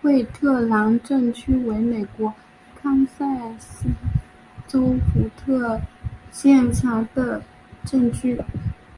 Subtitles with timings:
[0.00, 2.32] 惠特兰镇区为美国
[2.76, 3.24] 堪萨
[3.58, 3.86] 斯
[4.68, 5.80] 州福特
[6.30, 7.42] 县辖下的
[7.84, 8.40] 镇区。